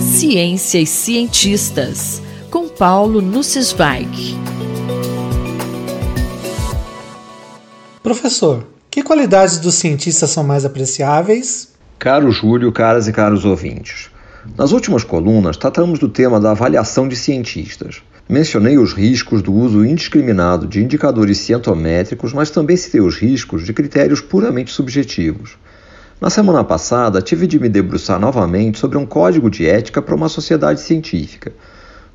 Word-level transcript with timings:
Ciência 0.00 0.78
e 0.78 0.86
cientistas, 0.86 2.22
com 2.50 2.68
Paulo 2.68 3.20
Nussweig. 3.20 4.36
Professor, 8.02 8.66
que 8.90 9.02
qualidades 9.02 9.58
dos 9.58 9.74
cientistas 9.74 10.30
são 10.30 10.44
mais 10.44 10.64
apreciáveis? 10.64 11.72
Caro 11.98 12.30
Júlio, 12.30 12.72
caras 12.72 13.06
e 13.08 13.12
caros 13.12 13.44
ouvintes. 13.44 14.10
Nas 14.56 14.72
últimas 14.72 15.04
colunas, 15.04 15.56
tratamos 15.56 15.98
do 15.98 16.08
tema 16.08 16.40
da 16.40 16.50
avaliação 16.50 17.06
de 17.06 17.14
cientistas. 17.14 18.02
Mencionei 18.28 18.78
os 18.78 18.92
riscos 18.92 19.42
do 19.42 19.52
uso 19.52 19.84
indiscriminado 19.84 20.66
de 20.66 20.82
indicadores 20.82 21.38
cientométricos, 21.38 22.32
mas 22.32 22.50
também 22.50 22.76
citei 22.76 23.00
os 23.00 23.16
riscos 23.16 23.64
de 23.64 23.72
critérios 23.72 24.20
puramente 24.20 24.72
subjetivos. 24.72 25.56
Na 26.20 26.30
semana 26.30 26.62
passada, 26.62 27.20
tive 27.20 27.46
de 27.46 27.58
me 27.58 27.68
debruçar 27.68 28.18
novamente 28.18 28.78
sobre 28.78 28.96
um 28.96 29.04
código 29.04 29.50
de 29.50 29.66
ética 29.66 30.00
para 30.00 30.14
uma 30.14 30.28
sociedade 30.28 30.80
científica. 30.80 31.52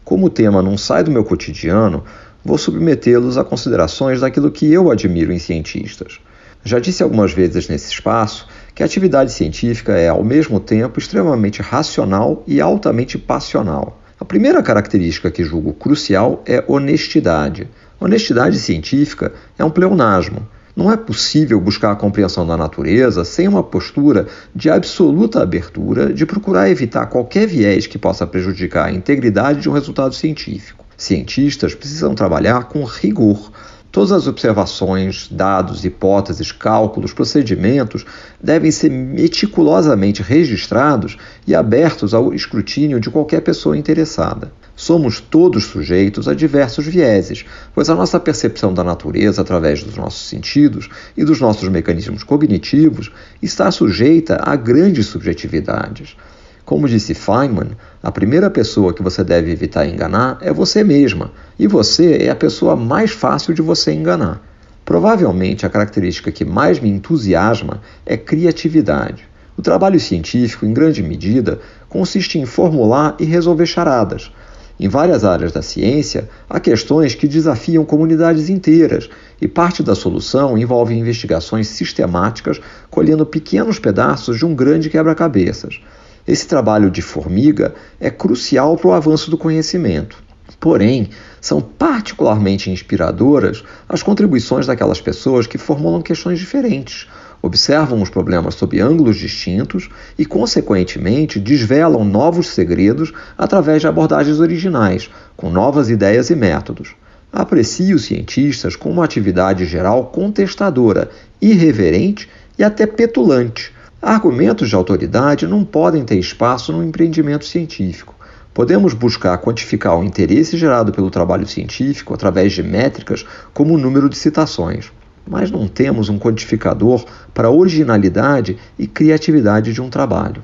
Como 0.04 0.28
o 0.28 0.30
tema 0.30 0.62
não 0.62 0.78
sai 0.78 1.04
do 1.04 1.12
meu 1.12 1.26
cotidiano, 1.26 2.04
vou 2.44 2.58
submetê-los 2.58 3.38
a 3.38 3.44
considerações 3.44 4.22
daquilo 4.22 4.50
que 4.50 4.72
eu 4.72 4.90
admiro 4.90 5.34
em 5.34 5.40
cientistas. 5.40 6.20
Já 6.64 6.80
disse 6.80 7.04
algumas 7.04 7.34
vezes 7.34 7.68
nesse 7.68 7.92
espaço 7.92 8.48
que 8.74 8.84
a 8.84 8.86
atividade 8.86 9.32
científica 9.32 9.94
é, 9.94 10.08
ao 10.08 10.24
mesmo 10.24 10.60
tempo, 10.60 11.00
extremamente 11.00 11.62
racional 11.62 12.44
e 12.48 12.62
altamente 12.62 13.18
passional. 13.18 14.02
A 14.20 14.26
primeira 14.26 14.64
característica 14.64 15.30
que 15.30 15.44
julgo 15.44 15.74
crucial 15.74 16.42
é 16.46 16.64
honestidade. 16.68 17.70
Honestidade 18.00 18.58
científica 18.60 19.34
é 19.58 19.64
um 19.64 19.70
pleonasmo. 19.70 20.48
Não 20.78 20.92
é 20.92 20.96
possível 20.96 21.60
buscar 21.60 21.92
a 21.92 21.96
compreensão 21.96 22.46
da 22.46 22.56
natureza 22.56 23.26
sem 23.26 23.48
uma 23.48 23.64
postura 23.64 24.28
de 24.54 24.70
absoluta 24.70 25.42
abertura 25.42 26.14
de 26.14 26.24
procurar 26.24 26.70
evitar 26.70 27.08
qualquer 27.08 27.48
viés 27.48 27.88
que 27.88 27.98
possa 27.98 28.28
prejudicar 28.28 28.86
a 28.86 28.92
integridade 28.92 29.60
de 29.60 29.68
um 29.68 29.74
resultado 29.74 30.14
científico. 30.14 30.86
Cientistas 30.96 31.74
precisam 31.74 32.14
trabalhar 32.14 32.66
com 32.66 32.84
rigor. 32.84 33.52
Todas 33.92 34.12
as 34.12 34.28
observações, 34.28 35.28
dados, 35.32 35.84
hipóteses, 35.84 36.52
cálculos, 36.52 37.12
procedimentos 37.12 38.06
devem 38.40 38.70
ser 38.70 38.92
meticulosamente 38.92 40.22
registrados 40.22 41.18
e 41.48 41.56
abertos 41.56 42.14
ao 42.14 42.36
escrutínio 42.36 43.00
de 43.00 43.10
qualquer 43.10 43.42
pessoa 43.42 43.76
interessada. 43.76 44.52
Somos 44.80 45.20
todos 45.20 45.64
sujeitos 45.64 46.28
a 46.28 46.36
diversos 46.36 46.86
vieses, 46.86 47.44
pois 47.74 47.90
a 47.90 47.96
nossa 47.96 48.20
percepção 48.20 48.72
da 48.72 48.84
natureza 48.84 49.42
através 49.42 49.82
dos 49.82 49.96
nossos 49.96 50.30
sentidos 50.30 50.88
e 51.18 51.26
dos 51.26 51.42
nossos 51.42 51.68
mecanismos 51.68 52.22
cognitivos 52.22 53.12
está 53.42 53.72
sujeita 53.72 54.40
a 54.40 54.56
grandes 54.56 55.08
subjetividades. 55.08 56.16
Como 56.64 56.88
disse 56.88 57.16
Feynman, 57.16 57.72
a 58.04 58.12
primeira 58.12 58.52
pessoa 58.52 58.94
que 58.94 59.02
você 59.02 59.24
deve 59.24 59.52
evitar 59.52 59.88
enganar 59.88 60.38
é 60.42 60.54
você 60.54 60.84
mesma, 60.84 61.32
e 61.58 61.66
você 61.66 62.26
é 62.26 62.30
a 62.30 62.36
pessoa 62.36 62.76
mais 62.76 63.10
fácil 63.10 63.56
de 63.56 63.64
você 63.64 63.92
enganar. 63.92 64.46
Provavelmente 64.86 65.66
a 65.66 65.70
característica 65.70 66.32
que 66.32 66.46
mais 66.46 66.80
me 66.80 66.90
entusiasma 66.90 67.82
é 68.06 68.16
criatividade. 68.16 69.28
O 69.58 69.62
trabalho 69.64 70.00
científico, 70.00 70.68
em 70.68 70.74
grande 70.74 71.02
medida, 71.02 71.60
consiste 71.90 72.38
em 72.38 72.46
formular 72.46 73.16
e 73.20 73.26
resolver 73.26 73.66
charadas 73.66 74.32
em 74.80 74.88
várias 74.88 75.24
áreas 75.24 75.52
da 75.52 75.62
ciência, 75.62 76.30
há 76.50 76.60
questões 76.60 77.16
que 77.16 77.28
desafiam 77.28 77.84
comunidades 77.84 78.50
inteiras, 78.50 79.10
e 79.42 79.48
parte 79.48 79.82
da 79.82 79.96
solução 79.96 80.58
envolve 80.58 80.94
investigações 80.94 81.68
sistemáticas 81.68 82.60
colhendo 82.90 83.26
pequenos 83.26 83.80
pedaços 83.80 84.38
de 84.38 84.46
um 84.46 84.54
grande 84.54 84.90
quebra-cabeças. 84.90 85.80
Esse 86.28 86.48
trabalho 86.48 86.92
de 86.92 87.02
formiga 87.02 87.74
é 88.00 88.10
crucial 88.10 88.76
para 88.78 88.90
o 88.90 88.94
avanço 88.94 89.32
do 89.32 89.38
conhecimento. 89.38 90.22
Porém, 90.60 91.10
são 91.40 91.62
particularmente 91.62 92.70
inspiradoras 92.70 93.64
as 93.88 94.02
contribuições 94.02 94.66
daquelas 94.66 95.00
pessoas 95.00 95.46
que 95.46 95.58
formulam 95.58 96.02
questões 96.02 96.40
diferentes, 96.40 97.08
observam 97.42 98.02
os 98.02 98.10
problemas 98.10 98.56
sob 98.56 98.80
ângulos 98.80 99.18
distintos 99.18 99.90
e, 100.18 100.26
consequentemente, 100.26 101.40
desvelam 101.40 102.04
novos 102.04 102.48
segredos 102.48 103.14
através 103.38 103.82
de 103.82 103.88
abordagens 103.88 104.40
originais, 104.40 105.10
com 105.36 105.50
novas 105.50 105.90
ideias 105.90 106.30
e 106.30 106.36
métodos. 106.36 106.96
Aprecio 107.32 107.96
os 107.96 108.06
cientistas 108.06 108.76
com 108.76 108.90
uma 108.90 109.04
atividade 109.04 109.66
geral 109.66 110.06
contestadora, 110.06 111.10
irreverente 111.42 112.30
e 112.58 112.64
até 112.64 112.86
petulante. 112.86 113.74
Argumentos 114.02 114.70
de 114.70 114.76
autoridade 114.76 115.48
não 115.48 115.64
podem 115.64 116.04
ter 116.04 116.18
espaço 116.18 116.72
no 116.72 116.84
empreendimento 116.84 117.46
científico. 117.46 118.16
Podemos 118.54 118.94
buscar 118.94 119.38
quantificar 119.40 119.98
o 119.98 120.04
interesse 120.04 120.58
gerado 120.58 120.92
pelo 120.92 121.12
trabalho 121.12 121.46
científico 121.46 122.14
através 122.14 122.54
de 122.54 122.64
métricas 122.64 123.26
como 123.54 123.76
o 123.76 123.78
número 123.78 124.10
de 124.10 124.18
citações 124.18 124.92
mas 125.28 125.52
não 125.52 125.68
temos 125.68 126.10
um 126.10 126.18
quantificador 126.18 127.06
para 127.34 127.48
a 127.48 127.52
originalidade 127.52 128.58
e 128.78 128.88
criatividade 128.88 129.74
de 129.74 129.82
um 129.82 129.90
trabalho. 129.90 130.44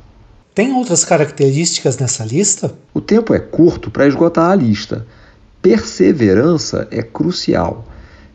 Tem 0.54 0.74
outras 0.74 1.04
características 1.04 1.98
nessa 1.98 2.24
lista? 2.24 2.74
O 2.94 3.02
tempo 3.02 3.34
é 3.34 3.40
curto 3.40 3.90
para 3.90 4.08
esgotar 4.08 4.52
a 4.52 4.56
lista. 4.56 5.06
Perseverança 5.62 6.88
é 6.92 7.02
crucial. 7.02 7.88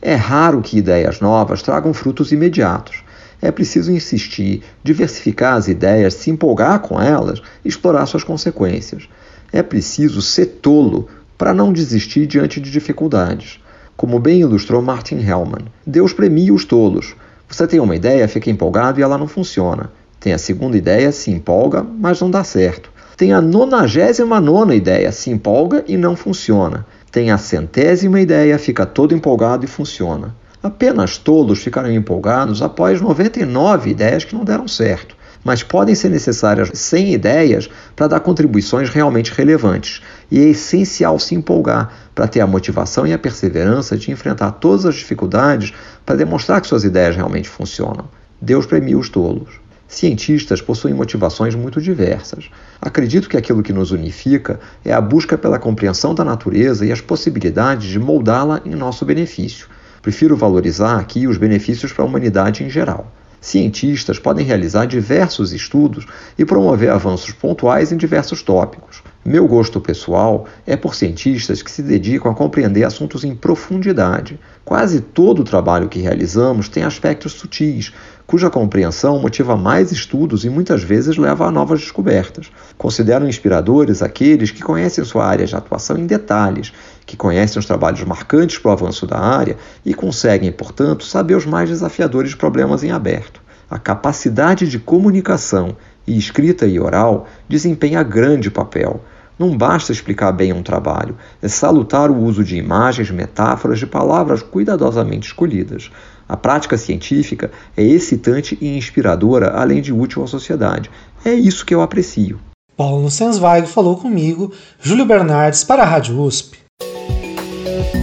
É 0.03 0.15
raro 0.15 0.61
que 0.61 0.79
ideias 0.79 1.21
novas 1.21 1.63
tragam 1.63 1.93
frutos 1.93 2.33
imediatos. 2.33 3.05
É 3.41 3.53
preciso 3.53 3.93
insistir, 3.93 4.65
diversificar 4.83 5.55
as 5.55 5.69
ideias, 5.69 6.15
se 6.15 6.31
empolgar 6.31 6.81
com 6.81 7.01
elas 7.01 7.41
e 7.65 7.69
explorar 7.69 8.05
suas 8.07 8.25
consequências. 8.25 9.09
É 9.53 9.63
preciso 9.63 10.21
ser 10.21 10.47
tolo 10.61 11.09
para 11.37 11.55
não 11.55 11.73
desistir 11.73 12.27
diante 12.27 12.61
de 12.61 12.71
dificuldades. 12.71 13.61
Como 13.99 14.21
bem 14.21 14.43
ilustrou 14.43 14.81
Martin 14.81 15.17
Hellman, 15.17 15.67
Deus 15.85 16.13
premia 16.13 16.55
os 16.55 16.65
tolos. 16.65 17.17
Você 17.49 17.67
tem 17.67 17.81
uma 17.81 17.97
ideia, 17.97 18.29
fica 18.29 18.49
empolgado 18.49 19.01
e 19.01 19.03
ela 19.03 19.19
não 19.19 19.27
funciona. 19.27 19.91
Tem 20.21 20.33
a 20.33 20.39
segunda 20.39 20.77
ideia, 20.77 21.11
se 21.11 21.33
empolga, 21.33 21.83
mas 21.83 22.21
não 22.21 22.31
dá 22.31 22.45
certo. 22.45 22.93
Tem 23.17 23.33
a 23.33 23.41
nonagésima 23.41 24.41
nona 24.41 24.77
ideia, 24.77 25.11
se 25.11 25.31
empolga 25.31 25.83
e 25.89 25.97
não 25.97 26.15
funciona. 26.15 26.87
Tem 27.11 27.33
a 27.33 27.39
centésima 27.39 28.21
ideia, 28.21 28.57
fica 28.57 28.87
todo 28.87 29.17
empolgado 29.17 29.65
e 29.65 29.69
funciona. 29.69 30.33
Apenas 30.63 31.19
tolos 31.19 31.59
ficaram 31.59 31.91
empolgados 31.91 32.63
após 32.63 33.01
99 33.01 33.91
ideias 33.91 34.23
que 34.23 34.37
não 34.37 34.45
deram 34.45 34.69
certo 34.69 35.18
mas 35.45 35.63
podem 35.63 35.95
ser 35.95 36.09
necessárias 36.09 36.71
100 36.73 37.15
ideias 37.15 37.71
para 37.95 38.09
dar 38.09 38.21
contribuições 38.21 38.91
realmente 38.91 39.33
relevantes. 39.33 40.03
E 40.31 40.39
é 40.39 40.49
essencial 40.49 41.19
se 41.19 41.35
empolgar 41.35 41.93
para 42.15 42.29
ter 42.29 42.41
a 42.41 42.47
motivação 42.47 43.07
e 43.07 43.13
a 43.13 43.19
perseverança 43.19 43.97
de 43.97 44.11
enfrentar 44.11 44.53
todas 44.53 44.85
as 44.85 44.97
dificuldades 44.97 45.73
para 46.05 46.17
demonstrar 46.17 46.61
que 46.61 46.67
suas 46.67 46.85
ideias 46.85 47.17
realmente 47.17 47.49
funcionam. 47.49 48.09
Deus 48.41 48.67
premia 48.67 48.99
os 48.99 49.09
tolos. 49.09 49.61
Cientistas 49.89 50.61
possuem 50.61 50.93
motivações 50.93 51.55
muito 51.55 51.81
diversas. 51.81 52.51
Acredito 52.79 53.27
que 53.27 53.39
aquilo 53.39 53.63
que 53.63 53.73
nos 53.73 53.91
unifica 53.91 54.61
é 54.85 54.93
a 54.93 55.01
busca 55.01 55.39
pela 55.39 55.59
compreensão 55.59 56.15
da 56.15 56.23
natureza 56.23 56.85
e 56.85 56.93
as 56.93 57.01
possibilidades 57.01 57.89
de 57.89 57.99
moldá-la 57.99 58.61
em 58.67 58.75
nosso 58.75 59.07
benefício. 59.07 59.67
Prefiro 60.03 60.37
valorizar 60.37 60.99
aqui 60.99 61.27
os 61.27 61.39
benefícios 61.39 61.91
para 61.91 62.05
a 62.05 62.07
humanidade 62.07 62.63
em 62.63 62.69
geral. 62.69 63.11
Cientistas 63.41 64.19
podem 64.19 64.45
realizar 64.45 64.87
diversos 64.87 65.53
estudos 65.53 66.07
e 66.37 66.45
promover 66.45 66.91
avanços 66.91 67.33
pontuais 67.33 67.93
em 67.93 67.97
diversos 67.97 68.43
tópicos. 68.43 69.03
Meu 69.25 69.49
gosto 69.49 69.81
pessoal 69.81 70.47
é 70.65 70.77
por 70.77 70.95
cientistas 70.95 71.61
que 71.61 71.71
se 71.71 71.83
dedicam 71.83 72.31
a 72.31 72.35
compreender 72.35 72.85
assuntos 72.85 73.25
em 73.25 73.35
profundidade. 73.35 74.39
Quase 74.65 75.01
todo 75.01 75.41
o 75.41 75.45
trabalho 75.45 75.89
que 75.89 75.99
realizamos 75.99 76.69
tem 76.69 76.85
aspectos 76.85 77.33
sutis, 77.33 77.93
cuja 78.29 78.49
compreensão 78.49 79.19
motiva 79.19 79.57
mais 79.57 79.91
estudos 79.91 80.45
e 80.45 80.49
muitas 80.49 80.85
vezes 80.85 81.17
leva 81.17 81.47
a 81.47 81.51
novas 81.51 81.81
descobertas. 81.81 82.51
Considero 82.79 83.29
inspiradores 83.29 84.03
aqueles 84.03 84.53
que 84.53 84.63
conhecem 84.63 85.05
sua 85.05 85.27
área 85.27 85.47
de 85.47 85.57
atuação 85.57 85.99
em 85.99 86.07
detalhes, 86.07 86.73
que 87.05 87.17
conhecem 87.17 87.59
os 87.59 87.67
trabalhos 87.67 88.05
marcantes 88.05 88.59
para 88.59 88.71
o 88.71 88.73
avanço 88.73 89.05
da 89.05 89.19
área 89.19 89.57
e 89.85 89.95
conseguem, 89.95 90.53
portanto, 90.53 91.05
saber 91.05 91.35
os 91.35 91.45
mais 91.45 91.69
desafiadores 91.69 92.37
problemas 92.37 92.85
em 92.85 92.93
aberto. 92.93 93.43
A 93.69 93.79
capacidade 93.79 94.69
de 94.69 94.79
comunicação 94.79 95.77
e 96.09 96.19
escrita 96.19 96.67
e 96.67 96.81
oral 96.81 97.27
desempenha 97.49 98.03
grande 98.03 98.51
papel. 98.51 99.01
Não 99.39 99.57
basta 99.57 99.93
explicar 99.93 100.33
bem 100.33 100.53
um 100.53 100.63
trabalho, 100.63 101.17
é 101.41 101.47
salutar 101.47 102.11
o 102.11 102.21
uso 102.21 102.43
de 102.43 102.57
imagens, 102.57 103.11
metáforas, 103.11 103.79
de 103.79 103.87
palavras 103.87 104.43
cuidadosamente 104.43 105.29
escolhidas. 105.29 105.93
A 106.29 106.37
prática 106.37 106.77
científica 106.77 107.51
é 107.77 107.83
excitante 107.83 108.59
e 108.61 108.77
inspiradora, 108.77 109.51
além 109.51 109.81
de 109.81 109.93
útil 109.93 110.25
à 110.25 110.27
sociedade. 110.27 110.91
É 111.25 111.33
isso 111.33 111.65
que 111.65 111.75
eu 111.75 111.81
aprecio. 111.81 112.41
Paulo 112.77 113.11
Sensweig 113.11 113.67
falou 113.69 113.97
comigo, 113.97 114.53
Júlio 114.81 115.07
Bernardes, 115.07 115.65
para 115.65 115.83
a 115.83 115.87
Rádio 115.87 116.21
USP. 116.21 116.59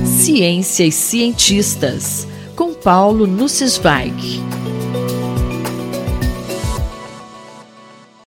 Ciência 0.06 0.86
e 0.86 0.92
cientistas, 0.92 2.28
com 2.56 2.74
Paulo 2.74 3.28
Nussweig. 3.28 4.42